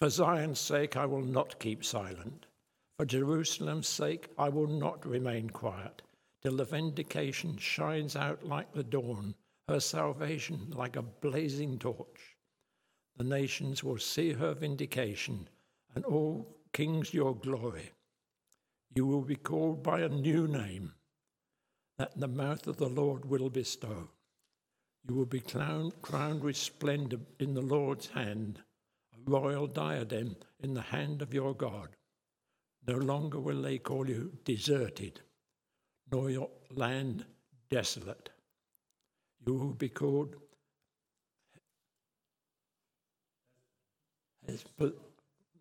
[0.00, 2.46] For Zion's sake, I will not keep silent.
[2.96, 6.02] For Jerusalem's sake, I will not remain quiet,
[6.40, 9.34] till the vindication shines out like the dawn,
[9.66, 12.36] her salvation like a blazing torch.
[13.16, 15.48] The nations will see her vindication,
[15.96, 17.90] and all kings your glory.
[18.94, 20.94] You will be called by a new name
[21.98, 24.10] that the mouth of the Lord will bestow.
[25.08, 28.62] You will be crowned with splendor in the Lord's hand
[29.26, 31.88] royal diadem in the hand of your God.
[32.86, 35.20] No longer will they call you deserted,
[36.10, 37.24] nor your land
[37.70, 38.30] desolate.
[39.46, 40.36] You will be called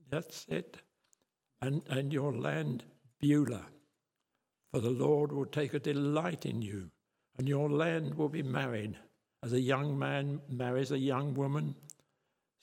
[0.09, 0.77] that's it,
[1.61, 2.83] and, and your land
[3.19, 3.65] Beulah.
[4.71, 6.89] For the Lord will take a delight in you,
[7.37, 8.97] and your land will be married
[9.43, 11.75] as a young man marries a young woman.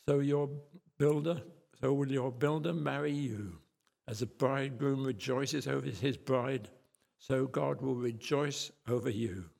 [0.06, 0.50] So your
[0.98, 1.43] builder,
[1.80, 3.59] so will your builder marry you.
[4.06, 6.69] As a bridegroom rejoices over his bride,
[7.19, 9.51] so God will rejoice over you.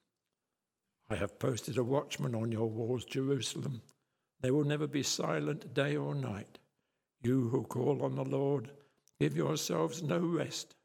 [1.09, 3.83] I have posted a watchman on your walls, Jerusalem.
[4.41, 6.59] They will never be silent day or night.
[7.23, 8.71] You who call on the Lord,
[9.19, 10.77] give yourselves no rest,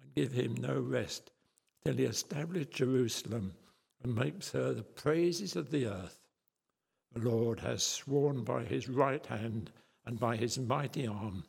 [0.00, 1.30] and give him no rest,
[1.84, 3.54] till he establish Jerusalem
[4.02, 6.18] and makes her the praises of the earth.
[7.12, 9.70] The Lord has sworn by his right hand
[10.06, 11.44] and by his mighty arm.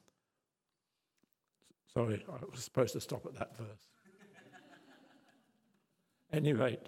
[1.93, 3.87] Sorry, I was supposed to stop at that verse.
[6.33, 6.87] any rate,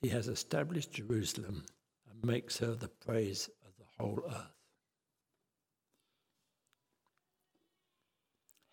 [0.00, 1.64] he has established Jerusalem
[2.10, 4.52] and makes her the praise of the whole earth.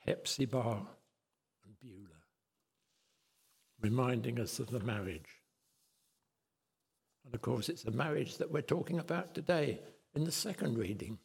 [0.07, 0.85] Hephzibah
[1.63, 2.23] and Beulah,
[3.81, 5.29] reminding us of the marriage.
[7.25, 9.79] And of course, it's a marriage that we're talking about today
[10.15, 11.17] in the second reading,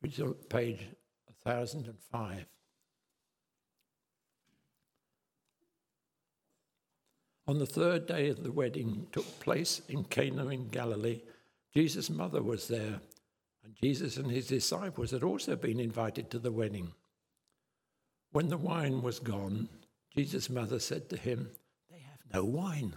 [0.00, 0.80] which is on page
[1.42, 2.46] 1005.
[7.46, 11.22] On the third day of the wedding took place in Cana in Galilee.
[11.74, 13.00] Jesus' mother was there,
[13.64, 16.92] and Jesus and his disciples had also been invited to the wedding.
[18.32, 19.70] When the wine was gone,
[20.14, 21.50] Jesus' mother said to him,
[21.90, 22.96] They have no wine.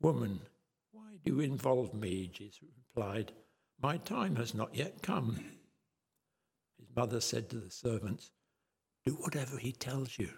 [0.00, 0.40] Woman,
[1.24, 2.60] you involve me, Jesus
[2.94, 3.32] replied.
[3.80, 5.36] My time has not yet come.
[6.78, 8.30] His mother said to the servants,
[9.04, 10.30] Do whatever he tells you.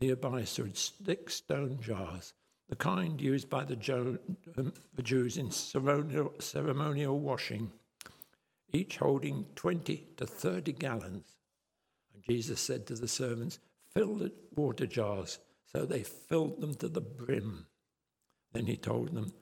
[0.00, 2.34] Nearby stood six stone jars,
[2.68, 4.18] the kind used by the, jo-
[4.58, 7.70] um, the Jews in ceremonial, ceremonial washing,
[8.72, 11.36] each holding 20 to 30 gallons.
[12.14, 13.58] And Jesus said to the servants,
[13.94, 15.38] Fill the water jars.
[15.66, 17.66] So they filled them to the brim.
[18.52, 19.32] Then he told them,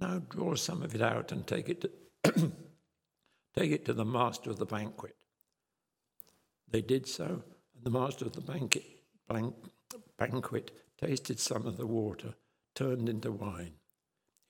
[0.00, 1.90] Now draw some of it out and take it to,
[3.56, 5.16] take it to the master of the banquet.
[6.68, 7.42] They did so,
[7.74, 8.84] and the master of the banquet,
[10.18, 12.34] banquet tasted some of the water,
[12.74, 13.74] turned into wine.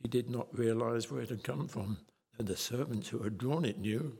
[0.00, 1.98] He did not realize where it had come from,
[2.36, 4.18] though the servants who had drawn it knew.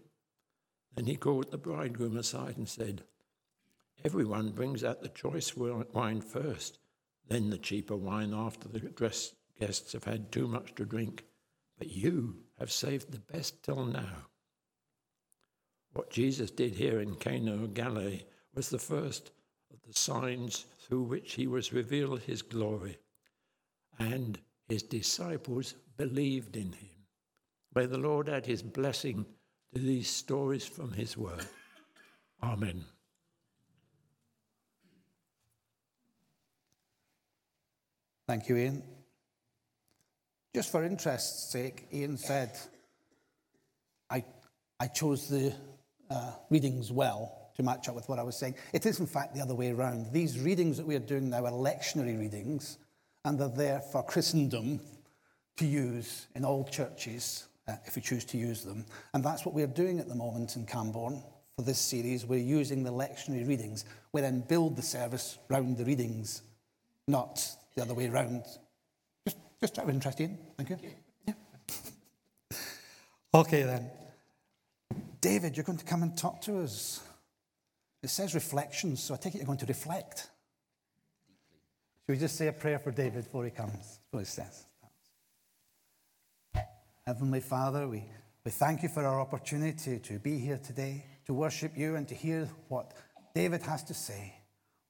[0.95, 3.05] Then he called the bridegroom aside and said,
[4.05, 6.79] Everyone brings out the choice wine first,
[7.29, 11.25] then the cheaper wine after the dress guests have had too much to drink,
[11.79, 14.29] but you have saved the best till now.
[15.93, 18.23] What Jesus did here in Cana of Galilee
[18.55, 19.31] was the first
[19.73, 22.99] of the signs through which he was revealed his glory,
[23.99, 27.07] and his disciples believed in him.
[27.75, 29.27] May the Lord add his blessing
[29.75, 31.47] to these stories from his word.
[32.43, 32.85] Amen.
[38.27, 38.96] Thank you, Ian.
[40.57, 42.59] Just for interest's sake, Ian said,
[44.09, 44.25] I,
[44.81, 45.55] I chose the
[46.09, 48.55] uh, readings well to match up with what I was saying.
[48.73, 50.15] It is, in fact, the other way around.
[50.15, 52.79] These readings that we are doing now are lectionary readings,
[53.27, 54.81] and they're there for Christendom
[55.59, 58.87] to use in all churches uh, if we choose to use them.
[59.13, 61.23] And that's what we're doing at the moment in Camborne
[61.55, 62.25] for this series.
[62.25, 63.85] We're using the lectionary readings.
[64.13, 66.41] We then build the service round the readings,
[67.07, 68.47] not the other way around
[69.61, 70.39] just out of interest, Ian.
[70.57, 70.79] Thank you.
[71.27, 71.35] Yeah.
[73.35, 73.91] okay, then.
[75.21, 77.01] David, you're going to come and talk to us.
[78.03, 80.29] It says reflections, so I take it you're going to reflect.
[82.07, 83.99] Should we just say a prayer for David before he comes?
[84.11, 84.67] What it says.
[87.07, 88.05] Heavenly Father, we,
[88.45, 92.15] we thank you for our opportunity to be here today, to worship you and to
[92.15, 92.93] hear what
[93.35, 94.35] David has to say.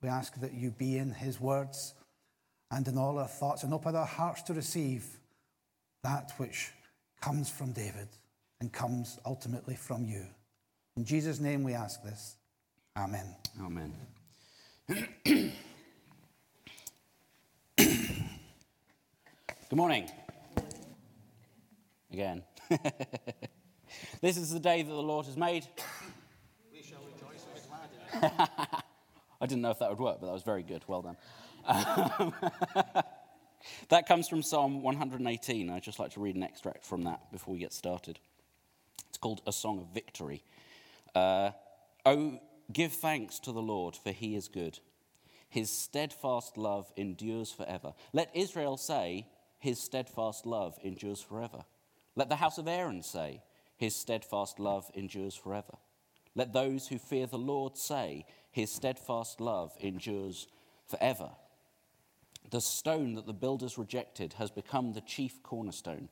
[0.03, 1.95] We ask that you be in his words
[2.71, 5.05] and in all our thoughts, and open our hearts to receive
[6.03, 6.71] that which
[7.21, 8.09] comes from David
[8.61, 10.27] and comes ultimately from you.
[10.97, 12.37] In Jesus' name we ask this.
[12.97, 13.37] Amen.
[13.61, 13.93] Amen.
[19.69, 20.09] Good morning.
[22.13, 22.43] Again.
[24.21, 25.67] this is the day that the Lord has made.
[26.73, 27.91] We shall rejoice and be glad
[28.23, 28.83] in it.
[29.41, 30.83] I didn't know if that would work, but that was very good.
[30.87, 31.17] Well done.
[31.67, 32.33] Um,
[33.89, 35.71] that comes from Psalm 118.
[35.71, 38.19] I'd just like to read an extract from that before we get started.
[39.09, 40.43] It's called A Song of Victory.
[41.15, 41.51] Uh,
[42.05, 42.41] oh,
[42.73, 44.79] give thanks to the Lord, for he is good.
[45.49, 47.95] His steadfast love endures forever.
[48.13, 49.27] Let Israel say,
[49.59, 51.65] His steadfast love endures forever.
[52.15, 53.43] Let the house of Aaron say,
[53.77, 55.77] His steadfast love endures forever.
[56.35, 60.47] Let those who fear the Lord say, His steadfast love endures
[60.87, 61.31] forever.
[62.51, 66.09] The stone that the builders rejected has become the chief cornerstone.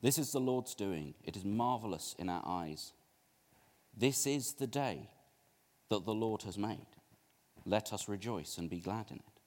[0.00, 1.14] This is the Lord's doing.
[1.24, 2.92] It is marvelous in our eyes.
[3.96, 5.08] This is the day
[5.88, 6.86] that the Lord has made.
[7.64, 9.40] Let us rejoice and be glad in it.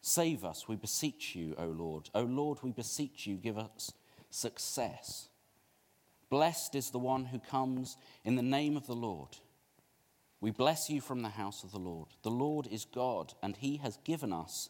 [0.00, 2.10] Save us, we beseech you, O Lord.
[2.14, 3.90] O Lord, we beseech you, give us
[4.30, 5.28] success.
[6.28, 9.38] Blessed is the one who comes in the name of the Lord.
[10.40, 12.08] We bless you from the house of the Lord.
[12.22, 14.68] The Lord is God, and he has given us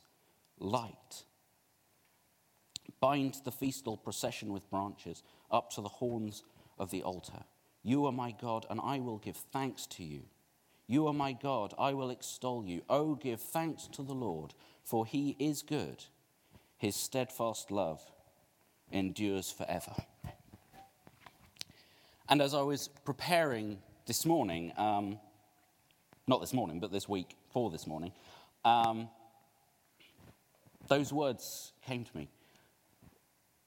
[0.59, 1.25] light.
[3.01, 6.43] Bind the festal procession with branches up to the horns
[6.79, 7.45] of the altar.
[7.83, 10.23] You are my God, and I will give thanks to you.
[10.87, 12.83] You are my God, I will extol you.
[12.89, 14.55] Oh, give thanks to the Lord,
[14.85, 16.05] for he is good.
[16.77, 18.03] His steadfast love
[18.93, 19.93] endures forever.
[22.29, 25.19] And as I was preparing this morning, um,
[26.27, 28.13] not this morning, but this week for this morning,
[28.65, 29.09] um,
[30.89, 32.29] those words came to me.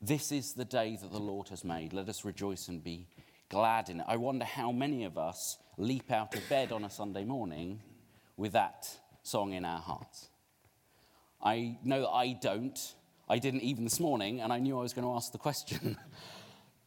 [0.01, 1.93] This is the day that the Lord has made.
[1.93, 3.07] Let us rejoice and be
[3.49, 4.05] glad in it.
[4.07, 7.81] I wonder how many of us leap out of bed on a Sunday morning
[8.35, 8.87] with that
[9.23, 10.29] song in our hearts.
[11.41, 12.77] I know that I don't.
[13.29, 15.97] I didn't even this morning, and I knew I was going to ask the question.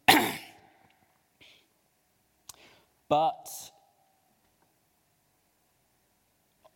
[3.08, 3.48] but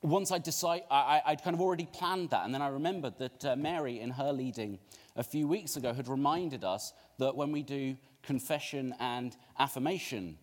[0.04, 3.44] once I decide, I, would kind of already planned that, and then I remembered that
[3.44, 4.78] uh, Mary, in her leading
[5.16, 10.36] a few weeks ago, had reminded us that when we do confession and affirmation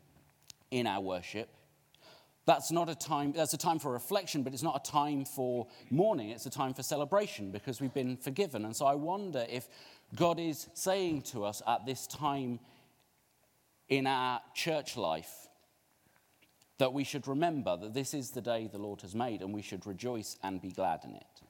[0.71, 1.49] in our worship,
[2.47, 5.67] that's not a time, that's a time for reflection, but it's not a time for
[5.91, 6.31] mourning.
[6.31, 8.65] It's a time for celebration because we've been forgiven.
[8.65, 9.67] And so I wonder if
[10.15, 12.59] God is saying to us at this time
[13.89, 15.49] in our church life
[16.77, 19.61] that we should remember that this is the day the Lord has made and we
[19.61, 21.41] should rejoice and be glad in it.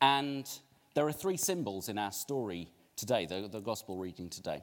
[0.00, 0.48] And
[0.94, 4.62] there are three symbols in our story today, the, the gospel reading today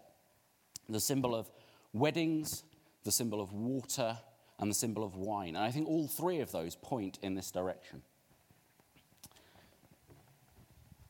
[0.89, 1.49] the symbol of
[1.93, 2.63] weddings,
[3.03, 4.17] the symbol of water,
[4.59, 5.55] and the symbol of wine.
[5.55, 8.01] And I think all three of those point in this direction.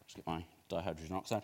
[0.06, 1.44] Just get my dihydrogen oxide.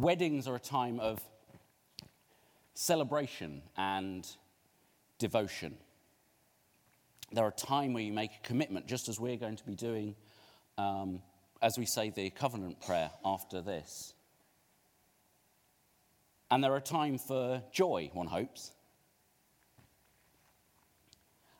[0.00, 1.20] Weddings are a time of
[2.72, 4.26] celebration and
[5.18, 5.76] devotion.
[7.32, 10.14] They're a time where you make a commitment, just as we're going to be doing
[10.78, 11.20] um,
[11.60, 14.14] as we say the covenant prayer after this.
[16.50, 18.72] And they're a time for joy, one hopes.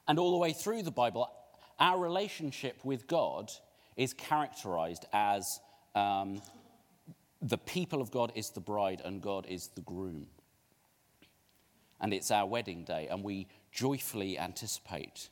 [0.09, 1.31] And all the way through the Bible,
[1.79, 3.51] our relationship with God
[3.99, 5.61] is characterized as
[5.95, 6.41] um,
[7.43, 10.27] the people of God is the bride and God is the groom.
[12.01, 15.29] And it's our wedding day, and we joyfully anticipate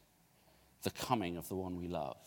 [0.83, 2.19] the coming of the one we love.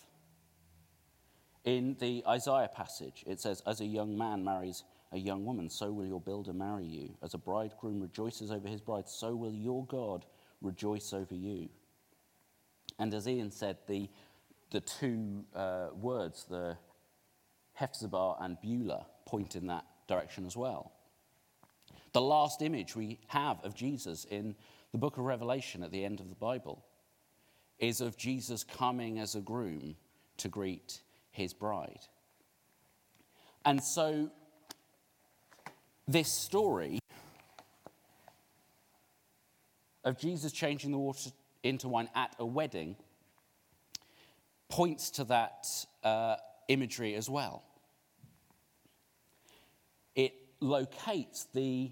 [1.63, 5.91] In the Isaiah passage, it says, As a young man marries a young woman, so
[5.91, 7.15] will your builder marry you.
[7.21, 10.25] As a bridegroom rejoices over his bride, so will your God
[10.61, 11.69] rejoice over you.
[12.97, 14.09] And as Ian said, the,
[14.71, 16.77] the two uh, words, the
[17.79, 20.91] Hephzibah and Beulah, point in that direction as well.
[22.11, 24.55] The last image we have of Jesus in
[24.91, 26.83] the book of Revelation at the end of the Bible
[27.79, 29.95] is of Jesus coming as a groom
[30.38, 32.01] to greet his bride.
[33.63, 34.29] And so,
[36.09, 37.00] this story
[40.03, 41.29] of Jesus changing the water
[41.63, 42.97] into wine at a wedding
[44.67, 45.67] points to that
[46.03, 46.35] uh,
[46.67, 47.63] imagery as well.
[50.61, 51.91] Locates the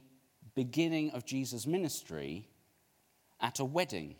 [0.55, 2.47] beginning of Jesus' ministry
[3.41, 4.15] at a wedding.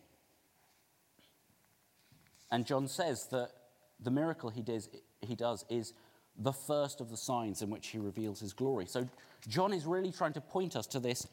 [2.52, 3.52] And John says that
[4.00, 4.90] the miracle he does,
[5.22, 5.94] he does is
[6.38, 8.86] the first of the signs in which he reveals his glory.
[8.86, 9.08] So
[9.48, 11.28] John is really trying to point us to this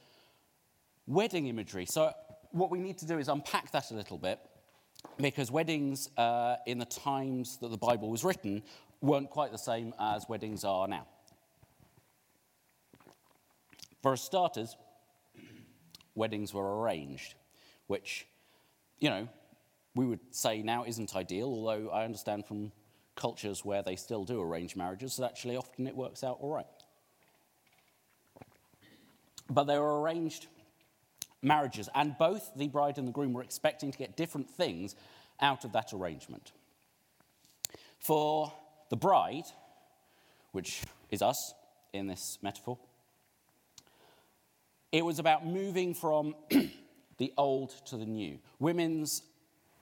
[1.06, 1.86] wedding imagery.
[1.86, 2.12] So
[2.50, 4.40] what we need to do is unpack that a little bit
[5.18, 8.62] because weddings uh, in the times that the Bible was written
[9.00, 11.06] weren't quite the same as weddings are now.
[14.02, 14.76] For starters,
[16.14, 17.34] weddings were arranged,
[17.86, 18.26] which,
[18.98, 19.28] you know,
[19.94, 22.72] we would say now isn't ideal, although I understand from
[23.14, 26.66] cultures where they still do arrange marriages that actually often it works out all right.
[29.48, 30.46] But they were arranged
[31.42, 34.94] marriages, and both the bride and the groom were expecting to get different things
[35.40, 36.52] out of that arrangement.
[38.00, 38.52] For
[38.90, 39.46] the bride,
[40.52, 41.54] which is us
[41.92, 42.78] in this metaphor,
[44.96, 46.34] it was about moving from
[47.18, 48.38] the old to the new.
[48.58, 49.20] Women's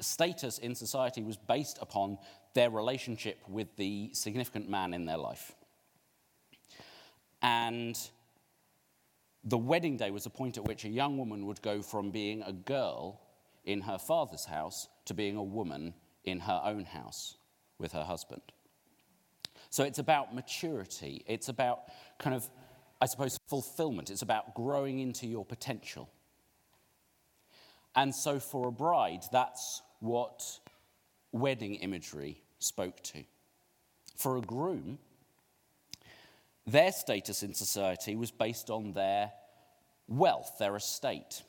[0.01, 2.19] status in society was based upon
[2.55, 5.53] their relationship with the significant man in their life.
[7.43, 7.97] And
[9.45, 12.43] the wedding day was a point at which a young woman would go from being
[12.43, 13.21] a girl
[13.65, 15.95] in her father's house to being a woman
[16.25, 17.37] in her own house
[17.79, 18.43] with her husband.
[19.71, 21.23] So it's about maturity.
[21.29, 21.83] It's about
[22.19, 22.51] kind of,
[23.05, 24.09] I suppose, fulfillment.
[24.09, 26.09] It's about growing into your potential.
[27.95, 30.43] And so for a bride, that's what
[31.31, 33.25] wedding imagery spoke to.
[34.17, 34.99] For a groom,
[36.67, 39.33] their status in society was based on their
[40.09, 41.43] wealth, their estate.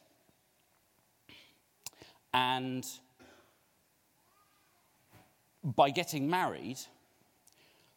[2.34, 2.86] And
[5.64, 6.80] by getting married,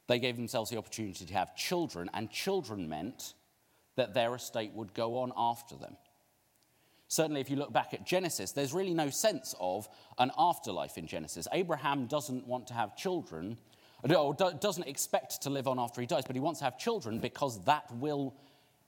[0.07, 3.35] they gave themselves the opportunity to have children, and children meant
[3.99, 5.97] that their estate would go on after them.
[7.09, 9.89] Certainly, if you look back at Genesis, there's really no sense of
[10.19, 11.49] an afterlife in Genesis.
[11.53, 13.59] Abraham doesn't want to have children,
[14.05, 17.19] or doesn't expect to live on after he dies, but he wants to have children
[17.19, 18.37] because that will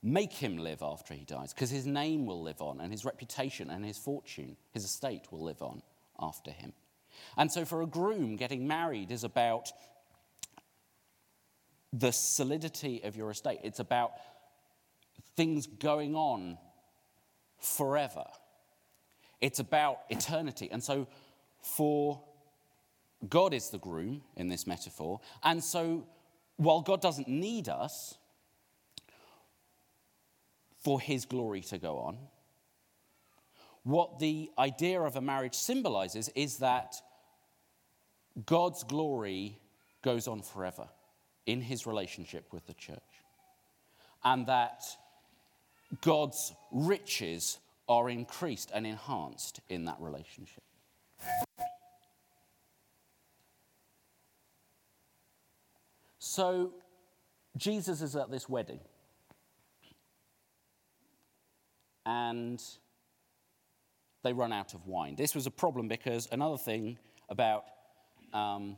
[0.01, 3.69] make him live after he dies, because his name will live on, and his reputation
[3.69, 5.81] and his fortune, his estate will live on
[6.19, 6.73] after him.
[7.37, 9.71] And so, for a groom, getting married is about
[11.93, 14.13] the solidity of your estate, it's about
[15.35, 16.57] things going on
[17.59, 18.25] forever.
[19.39, 20.69] It's about eternity.
[20.71, 21.07] And so,
[21.61, 22.21] for
[23.27, 25.19] God is the groom in this metaphor.
[25.43, 26.07] And so,
[26.57, 28.17] while God doesn't need us
[30.83, 32.17] for his glory to go on,
[33.83, 36.95] what the idea of a marriage symbolizes is that
[38.45, 39.57] God's glory
[40.03, 40.87] goes on forever
[41.45, 42.99] in his relationship with the church.
[44.23, 44.83] And that
[45.99, 50.63] God's riches are increased and enhanced in that relationship.
[56.19, 56.71] So,
[57.57, 58.79] Jesus is at this wedding.
[62.05, 62.63] And
[64.23, 65.15] they run out of wine.
[65.15, 66.97] This was a problem because another thing
[67.29, 67.65] about
[68.33, 68.77] um,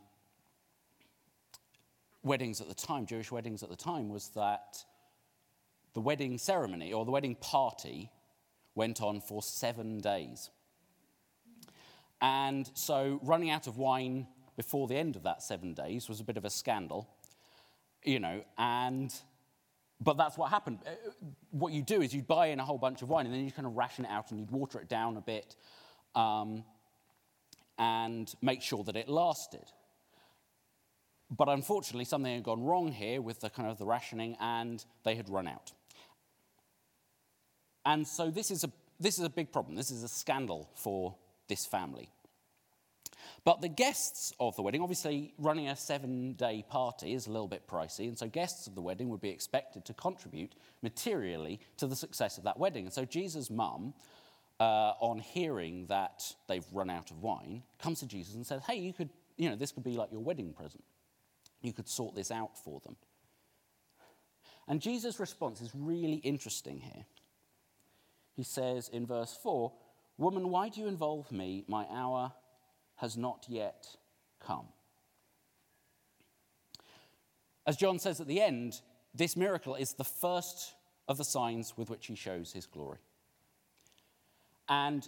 [2.23, 4.83] weddings at the time, Jewish weddings at the time, was that
[5.93, 8.11] the wedding ceremony or the wedding party
[8.75, 10.49] went on for seven days.
[12.21, 16.23] And so running out of wine before the end of that seven days was a
[16.23, 17.09] bit of a scandal,
[18.03, 19.13] you know, and
[19.99, 20.79] but that's what happened.
[20.85, 20.91] Uh,
[21.51, 23.51] what you do is you buy in a whole bunch of wine and then you
[23.51, 25.55] kind of ration it out and you'd water it down a bit
[26.15, 26.63] um,
[27.77, 29.65] and make sure that it lasted.
[31.29, 35.15] But unfortunately, something had gone wrong here with the kind of the rationing and they
[35.15, 35.71] had run out.
[37.85, 39.75] And so this is a, this is a big problem.
[39.75, 41.15] This is a scandal for
[41.47, 42.09] this family.
[43.45, 47.47] But the guests of the wedding, obviously, running a seven day party is a little
[47.47, 51.87] bit pricey, and so guests of the wedding would be expected to contribute materially to
[51.87, 52.85] the success of that wedding.
[52.85, 53.93] And so Jesus' mum,
[54.61, 58.77] uh, on hearing that they've run out of wine, comes to Jesus and says, Hey,
[58.77, 60.83] you could, you know, this could be like your wedding present.
[61.61, 62.95] You could sort this out for them.
[64.69, 67.03] And Jesus' response is really interesting here
[68.35, 69.71] he says in verse 4
[70.17, 71.65] Woman, why do you involve me?
[71.67, 72.33] My hour
[72.95, 73.87] has not yet
[74.39, 74.67] come.
[77.65, 78.81] As John says at the end,
[79.15, 80.73] this miracle is the first
[81.07, 82.99] of the signs with which he shows his glory.
[84.69, 85.07] And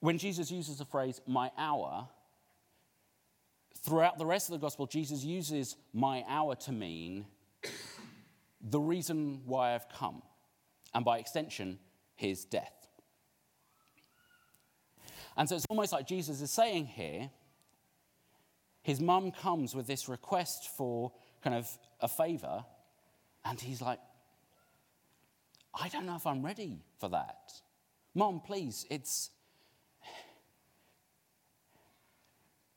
[0.00, 2.08] when Jesus uses the phrase, my hour,
[3.78, 7.26] throughout the rest of the gospel, Jesus uses my hour to mean
[8.60, 10.22] the reason why I've come.
[10.94, 11.78] And by extension,
[12.14, 12.88] his death.
[15.36, 17.30] And so it's almost like Jesus is saying here
[18.82, 21.10] his mum comes with this request for
[21.42, 21.66] kind of
[22.00, 22.64] a favor,
[23.44, 23.98] and he's like,
[25.74, 27.52] I don't know if I'm ready for that.
[28.14, 29.30] Mom, please, it's.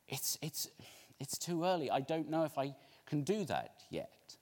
[0.10, 0.70] It's, it's,
[1.20, 1.92] it's too early.
[1.92, 2.74] I don't know if I
[3.06, 4.38] can do that yet.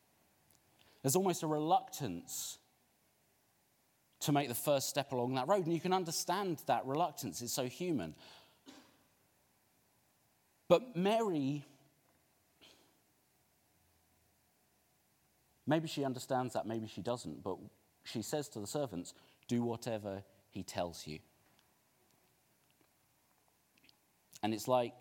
[1.02, 2.60] There's almost a reluctance
[4.26, 7.42] to make the first step along that road, and you can understand that reluctance.
[7.42, 8.16] It's so human.
[10.68, 11.64] But Mary,
[15.68, 17.58] maybe she understands that, maybe she doesn't, but
[18.04, 19.14] she says to the servants,
[19.48, 21.20] Do whatever he tells you.
[24.42, 24.94] And it's like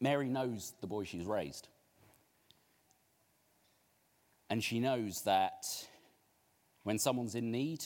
[0.00, 1.68] Mary knows the boy she's raised.
[4.50, 5.64] And she knows that
[6.82, 7.84] when someone's in need,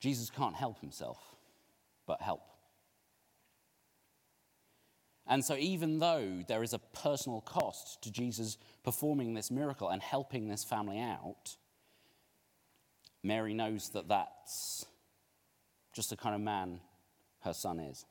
[0.00, 1.18] Jesus can't help himself,
[2.06, 2.42] but help.
[5.26, 10.00] And so, even though there is a personal cost to Jesus performing this miracle and
[10.00, 11.56] helping this family out,
[13.24, 14.86] Mary knows that that's
[15.92, 16.80] just the kind of man
[17.40, 18.04] her son is.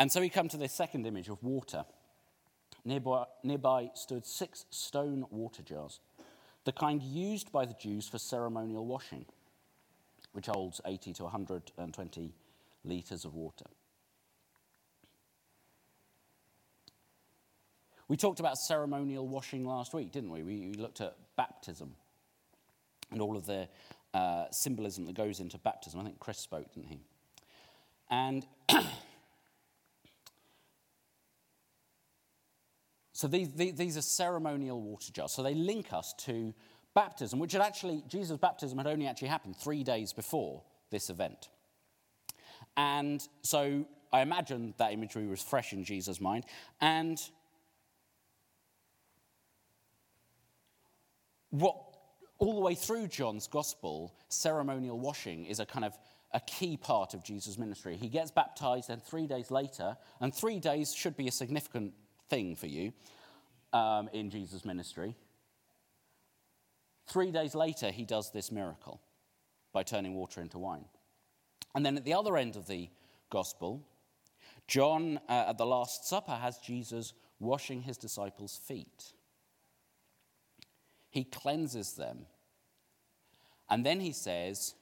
[0.00, 1.84] And so we come to this second image of water.
[2.84, 6.00] Nearby, nearby stood six stone water jars,
[6.64, 9.26] the kind used by the Jews for ceremonial washing
[10.32, 12.32] which holds 80 to 120
[12.84, 13.66] litres of water.
[18.08, 20.42] We talked about ceremonial washing last week, didn't we?
[20.42, 21.94] We, looked at baptism
[23.12, 23.68] and all of the
[24.12, 26.00] uh, symbolism that goes into baptism.
[26.00, 27.00] I think Chris spoke, didn't he?
[28.10, 28.46] And
[33.20, 35.32] so these, these are ceremonial water jars.
[35.32, 36.54] So they link us to
[36.94, 41.50] baptism, which had actually, Jesus' baptism had only actually happened three days before this event.
[42.78, 46.46] And so I imagine that imagery was fresh in Jesus' mind.
[46.80, 47.20] And
[51.50, 51.76] what
[52.38, 55.92] all the way through John's gospel, ceremonial washing is a kind of
[56.32, 57.98] a key part of Jesus' ministry.
[57.98, 61.92] He gets baptized, and three days later, and three days should be a significant
[62.30, 62.92] thing for you
[63.72, 65.14] um, in Jesus' ministry.
[67.06, 69.00] Three days later, he does this miracle
[69.72, 70.84] by turning water into wine.
[71.74, 72.88] And then at the other end of the
[73.30, 73.84] gospel,
[74.66, 79.12] John uh, at the Last Supper has Jesus washing his disciples' feet.
[81.10, 82.26] He cleanses them.
[83.68, 84.74] And then he says,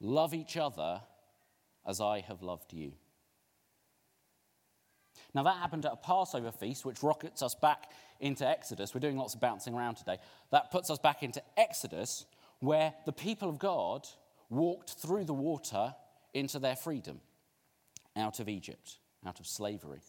[0.00, 1.02] Love each other
[1.86, 2.92] as I have loved you.
[5.34, 8.94] Now, that happened at a Passover feast, which rockets us back into Exodus.
[8.94, 10.18] We're doing lots of bouncing around today.
[10.50, 12.24] That puts us back into Exodus,
[12.60, 14.08] where the people of God
[14.50, 15.94] walked through the water
[16.32, 17.20] into their freedom
[18.16, 20.00] out of Egypt, out of slavery.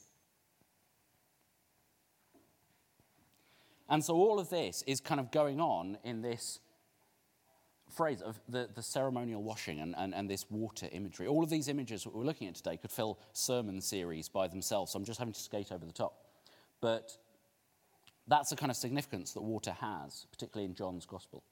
[3.89, 6.59] And so all of this is kind of going on in this
[7.89, 11.27] phrase of the, the ceremonial washing and, and, and, this water imagery.
[11.27, 14.91] All of these images that we're looking at today could fill sermon series by themselves,
[14.91, 16.13] so I'm just having to skate over the top.
[16.81, 17.17] But
[18.27, 21.43] that's the kind of significance that water has, particularly in John's Gospel.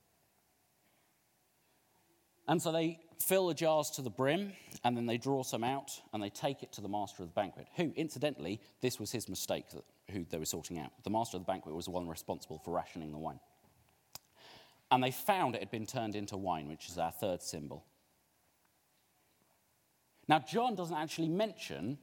[2.47, 5.91] And so they fill the jars to the brim, and then they draw some out,
[6.13, 9.27] and they take it to the master of the banquet, who, incidentally, this was his
[9.27, 10.91] mistake that, who they were sorting out.
[11.03, 13.39] The master of the banquet was the one responsible for rationing the wine.
[14.89, 17.85] And they found it had been turned into wine, which is our third symbol.
[20.27, 21.97] Now, John doesn't actually mention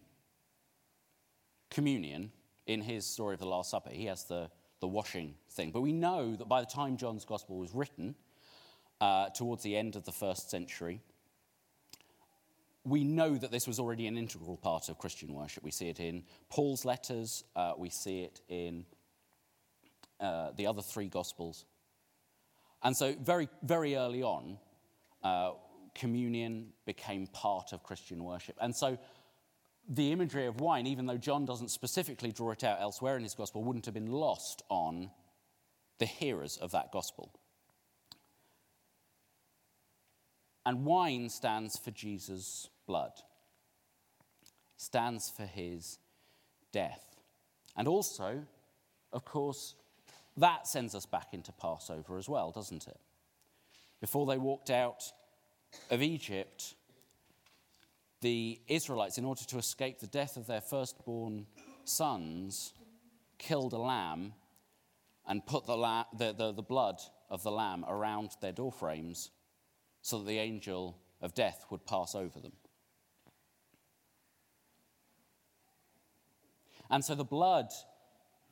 [1.70, 2.32] communion
[2.66, 3.90] in his story of the Last Supper.
[3.90, 4.50] He has the
[4.84, 5.70] the washing thing.
[5.70, 8.14] But we know that by the time John's Gospel was written,
[9.00, 11.00] uh, towards the end of the first century,
[12.84, 15.64] we know that this was already an integral part of Christian worship.
[15.64, 18.84] We see it in Paul's letters, uh, we see it in
[20.20, 21.64] uh, the other three Gospels.
[22.84, 24.58] And so, very, very early on,
[25.22, 25.52] uh,
[25.94, 28.56] communion became part of Christian worship.
[28.60, 28.98] And so,
[29.88, 33.34] the imagery of wine, even though John doesn't specifically draw it out elsewhere in his
[33.34, 35.10] gospel, wouldn't have been lost on
[35.98, 37.32] the hearers of that gospel.
[40.66, 43.12] And wine stands for Jesus' blood,
[44.76, 45.98] stands for his
[46.72, 47.16] death.
[47.76, 48.44] And also,
[49.12, 49.74] of course,
[50.36, 52.98] that sends us back into Passover as well, doesn't it?
[54.00, 55.04] Before they walked out
[55.90, 56.74] of Egypt,
[58.20, 61.46] the Israelites, in order to escape the death of their firstborn
[61.84, 62.72] sons,
[63.38, 64.32] killed a lamb
[65.26, 69.30] and put the, la- the, the, the blood of the lamb around their doorframes
[70.02, 72.52] so that the angel of death would pass over them.
[76.90, 77.68] And so the blood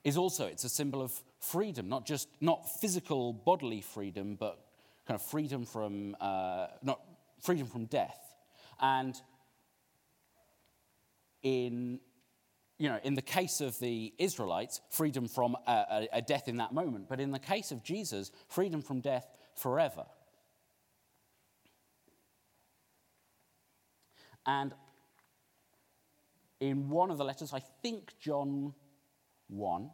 [0.04, 1.12] is also it's a symbol of
[1.42, 4.64] freedom, not just not physical bodily freedom, but
[5.06, 7.00] kind of freedom from uh, not
[7.40, 8.18] freedom from death.
[8.80, 9.20] And
[11.42, 12.00] in
[12.78, 16.72] you know, in the case of the Israelites, freedom from a, a, death in that
[16.72, 19.24] moment, but in the case of Jesus, freedom from death
[19.54, 20.04] forever.
[24.44, 24.74] And
[26.58, 28.74] in one of the letters, I think John
[29.48, 29.90] 1,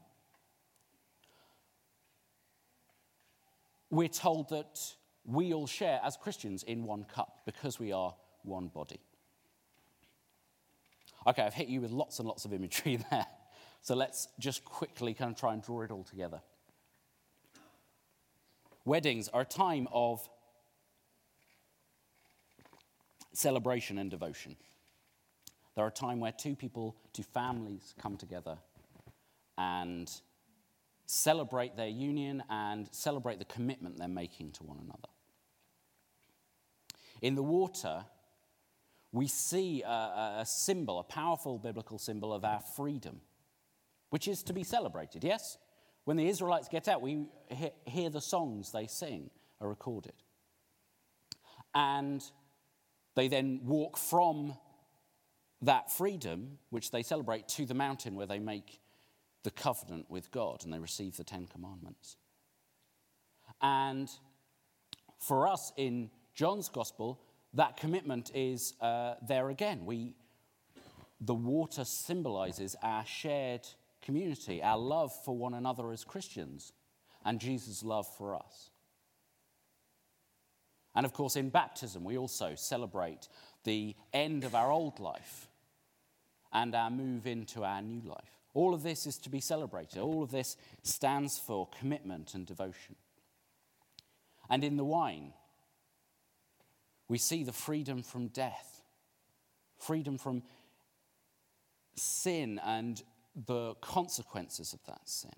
[3.90, 4.80] we're told that
[5.24, 9.00] we all share as Christians in one cup because we are one body.
[11.26, 13.26] Okay, I've hit you with lots and lots of imagery there.
[13.80, 16.40] So let's just quickly kind of try and draw it all together.
[18.84, 20.26] Weddings are a time of
[23.34, 24.56] celebration and devotion.
[25.76, 28.58] They're a time where two people, two families come together
[29.56, 30.10] and
[31.08, 35.08] celebrate their union and celebrate the commitment they're making to one another.
[37.22, 38.04] In the water,
[39.10, 43.22] we see a, a, symbol, a powerful biblical symbol of our freedom,
[44.10, 45.56] which is to be celebrated, yes?
[46.04, 47.26] When the Israelites get out, we
[47.86, 49.30] hear the songs they sing
[49.62, 50.12] are recorded.
[51.74, 52.22] And
[53.16, 54.54] they then walk from
[55.62, 58.78] that freedom, which they celebrate, to the mountain where they make
[59.48, 62.18] the covenant with God and they receive the Ten Commandments.
[63.62, 64.06] And
[65.18, 67.18] for us in John's Gospel,
[67.54, 69.86] that commitment is uh, there again.
[69.86, 70.16] We,
[71.22, 73.66] the water symbolizes our shared
[74.02, 76.74] community, our love for one another as Christians,
[77.24, 78.68] and Jesus' love for us.
[80.94, 83.28] And of course, in baptism, we also celebrate
[83.64, 85.48] the end of our old life
[86.52, 88.37] and our move into our new life.
[88.54, 89.98] All of this is to be celebrated.
[89.98, 92.96] All of this stands for commitment and devotion.
[94.50, 95.32] And in the wine,
[97.08, 98.82] we see the freedom from death,
[99.78, 100.42] freedom from
[101.94, 103.02] sin and
[103.46, 105.30] the consequences of that sin.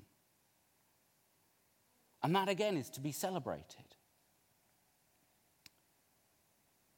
[2.23, 3.85] And that again is to be celebrated.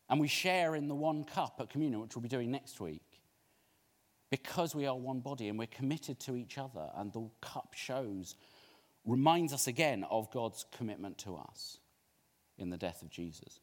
[0.09, 3.12] And we share in the one cup at communion, which we'll be doing next week,
[4.33, 6.89] because we are one body and we're committed to each other.
[6.97, 8.35] And the cup shows,
[9.05, 11.77] reminds us again of God's commitment to us
[12.57, 13.61] in the death of Jesus.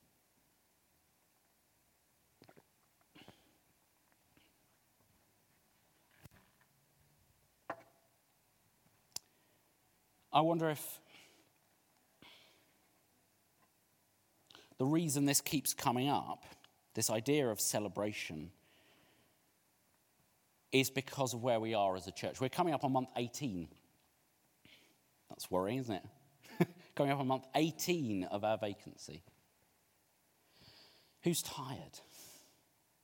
[10.32, 11.00] I wonder if
[14.78, 16.44] the reason this keeps coming up,
[16.94, 18.52] this idea of celebration,
[20.72, 22.40] is because of where we are as a church.
[22.40, 23.68] We're coming up on month 18.
[25.30, 26.68] That's worrying, isn't it?
[26.96, 29.24] coming up on month 18 of our vacancy.
[31.24, 32.00] Who's tired?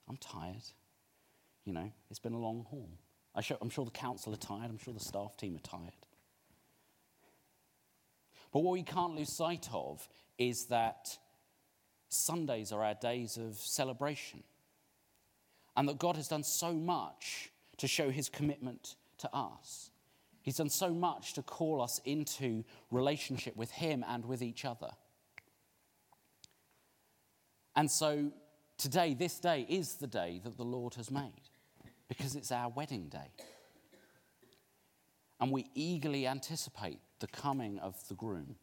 [0.07, 0.63] I'm tired.
[1.65, 2.89] You know, it's been a long haul.
[3.35, 4.69] I'm sure the council are tired.
[4.69, 5.91] I'm sure the staff team are tired.
[8.53, 11.17] But what we can't lose sight of is that
[12.07, 14.43] Sundays are our days of celebration.
[15.75, 19.91] And that God has done so much to show his commitment to us.
[20.41, 24.91] He's done so much to call us into relationship with him and with each other.
[27.75, 28.31] And so
[28.77, 31.49] today, this day, is the day that the Lord has made
[32.07, 33.31] because it's our wedding day.
[35.39, 38.55] And we eagerly anticipate the coming of the groom,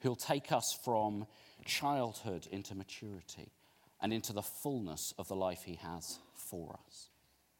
[0.00, 1.26] who'll take us from
[1.64, 3.52] childhood into maturity
[4.00, 6.18] and into the fullness of the life he has
[6.50, 7.08] for us.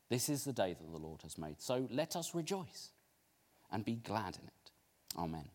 [0.09, 1.61] This is the day that the Lord has made.
[1.61, 2.91] So let us rejoice
[3.71, 4.71] and be glad in it.
[5.17, 5.49] Amen.